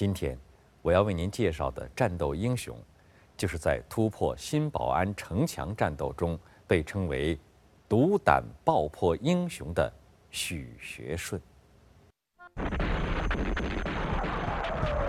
[0.00, 0.34] 今天，
[0.80, 2.74] 我要为您介绍的战斗英雄，
[3.36, 7.38] 就是在突破新保安城墙战斗中被称为
[7.86, 9.92] “独胆爆破英雄”的
[10.30, 11.38] 许学顺。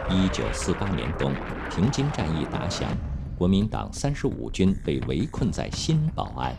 [0.10, 1.34] 一九四八年冬，
[1.70, 2.92] 平津战役打响，
[3.38, 6.54] 国民党三十五军被围困在新保安。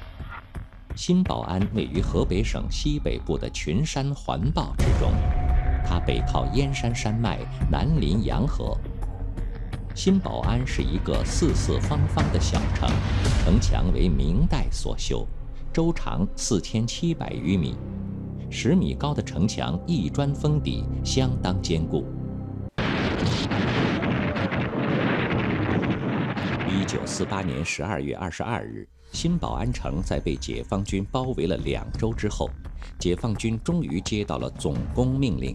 [0.96, 5.12] 新保安位于河北省西北部的群山环抱之中。
[5.86, 7.38] 它背靠燕山山脉，
[7.70, 8.76] 南临洋河。
[9.94, 12.88] 新保安是一个四四方方的小城，
[13.44, 15.26] 城墙为明代所修，
[15.72, 17.76] 周长四千七百余米，
[18.50, 22.06] 十米高的城墙一砖封底，相当坚固。
[26.68, 32.48] 一九四八年十二月二十二日，新保安城在被解放军包围了两周之后，
[32.98, 35.54] 解放军终于接到了总攻命令。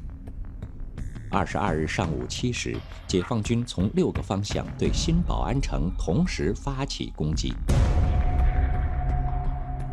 [1.29, 7.53] 二十二日上午七时，解放军从六个方向对新保安城同时发起攻击。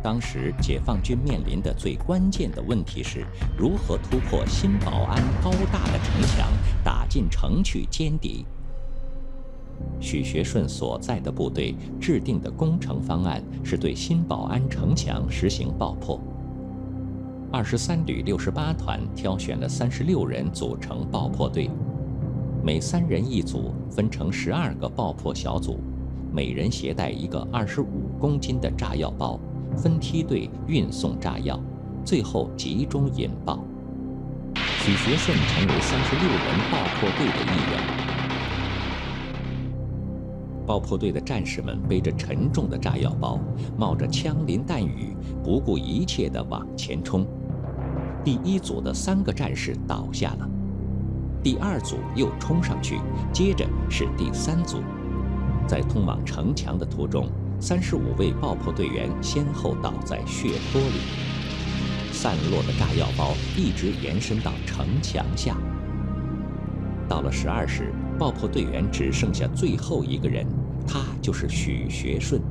[0.01, 3.25] 当时，解放军面临的最关键的问题是
[3.57, 6.47] 如何突破新保安高大的城墙，
[6.83, 8.45] 打进城去歼敌。
[9.99, 16.17] 许学顺所在的部队制定的攻城方案是对新保安城墙实行爆破。
[17.55, 21.69] 二十三旅六十八团挑选了三十六人组成爆破队，
[22.61, 25.79] 每三人一组，分成十二个爆破小组，
[26.33, 29.39] 每人携带一个二十五公斤的炸药包，
[29.77, 31.57] 分梯队运送炸药，
[32.03, 33.63] 最后集中引爆。
[34.55, 38.05] 许学顺成为三十六人爆破队的一员。
[40.67, 43.39] 爆破队的战士们背着沉重的炸药包，
[43.77, 47.25] 冒着枪林弹雨，不顾一切地往前冲。
[48.25, 50.49] 第一组的三个战士倒下了，
[51.43, 52.99] 第二组又冲上去，
[53.31, 54.79] 接着是第三组。
[55.67, 60.97] 在通往城墙的途中，三十五位爆破队员先后倒在血泊里。
[62.11, 65.55] 散落的炸药包一直延伸到城墙下。
[67.07, 70.47] 到了十二时，爆破队员只剩下最后一个人，
[70.87, 72.41] 他就是许学顺。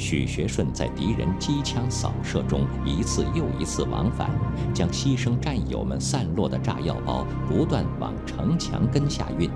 [0.00, 4.30] 许学顺在敌人机枪扫射中一次又一次往返，
[4.72, 9.50] 将牺牲战友们散落的炸药包不断往城墙根下运。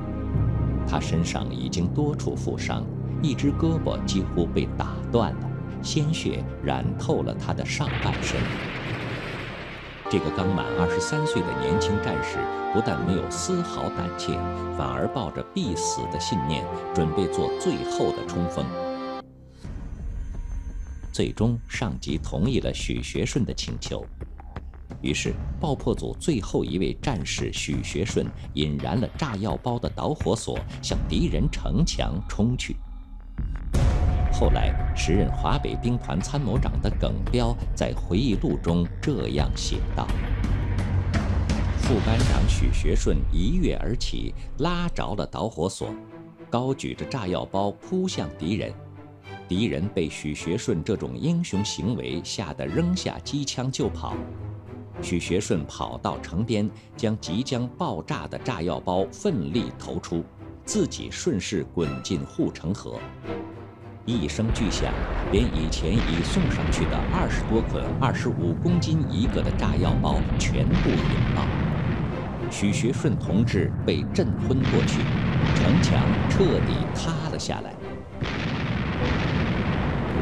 [0.86, 2.84] 他身上已经多处负伤，
[3.22, 5.50] 一只胳膊几乎被打断了，
[5.80, 8.38] 鲜血染透了他的上半身。
[10.10, 12.36] 这个刚满二十三岁的年轻战士
[12.74, 14.34] 不但没有丝毫胆怯，
[14.76, 16.62] 反而抱着必死的信念，
[16.94, 18.62] 准备做最后的冲锋。
[21.14, 24.04] 最终，上级同意了许学顺的请求。
[25.00, 32.74] 于是，爆破组最后一位战士许学顺引燃了炸药包的导火索，向敌人城墙冲去。
[34.32, 40.08] 后来，时任华北兵团参谋长的耿彪在回忆录中这样写道
[41.78, 45.94] ：“副班长许学顺一跃而起，拉着了导火索，
[46.50, 48.74] 高举着炸药包扑向敌人。”
[49.46, 54.14] 敌人被许学顺这种英雄行为吓得扔下机枪就跑，
[55.02, 60.24] 许学顺跑到城边，将即将爆炸的炸药包奋力投出，
[60.64, 62.98] 自己顺势滚进护城河。
[64.06, 64.92] 一声巨响，
[65.30, 71.44] 连以前已送上去的二十多捆、二十五公斤一个的炸药包全部引爆，
[72.50, 75.00] 许学顺同志被震昏过去，
[75.54, 76.00] 城墙
[76.30, 77.74] 彻底塌了下来。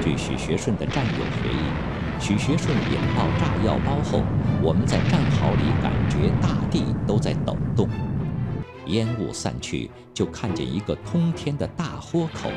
[0.03, 4.25] 据许学顺的战友回忆，许学顺引爆炸药包后，
[4.61, 7.89] 我们在战壕里感觉大地都在抖动。
[8.87, 12.51] 烟雾散去，就看见一个通天的大豁口。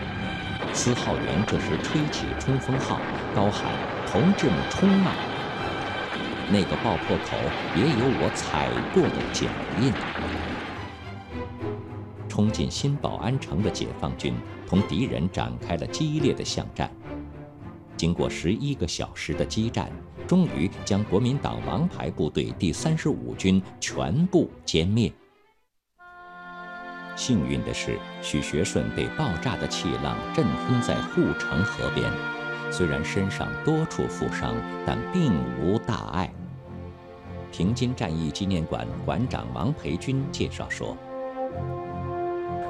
[0.74, 3.00] 司号员这时吹起冲锋号，
[3.36, 3.72] 高喊
[4.12, 5.14] ：“同志们冲啊！”
[6.52, 7.38] 那个爆破口
[7.76, 9.46] 也有我踩过的脚
[9.80, 9.94] 印。
[12.28, 14.34] 冲进新保安城的解放军
[14.68, 16.90] 同敌人展开了激烈的巷战。
[17.98, 19.90] 经过十一个小时的激战，
[20.28, 25.12] 终于将国民党王牌部队第三十五军全部歼灭。
[27.16, 32.12] 幸运的是，许学顺被爆炸的气浪震昏在护城河边，
[32.70, 34.54] 虽然身上多处负伤，
[34.86, 36.30] 但并无大碍。
[37.54, 40.98] 平津战役纪念馆馆长王培军介绍说：“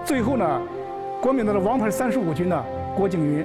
[0.05, 0.61] 最后呢，
[1.19, 2.63] 国民党的王牌三十五军呢，
[2.95, 3.43] 郭景云，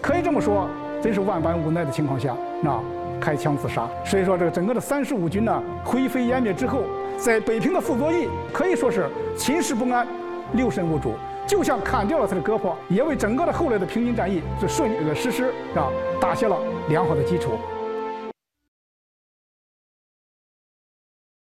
[0.00, 0.68] 可以这么说，
[1.02, 2.80] 真是万般无奈的情况下，那
[3.20, 3.88] 开枪自杀。
[4.04, 6.82] 所以说，这个整个的三十五军呢，灰飞烟灭之后，
[7.16, 10.06] 在北平的傅作义可以说是寝食不安。”
[10.52, 11.14] 六神无主，
[11.44, 15.90] 就像砍掉了他的胳膊，也为整个的后来的平津战役就顺利的实施啊，
[16.20, 16.56] 打下了
[16.88, 17.58] 良好的基础。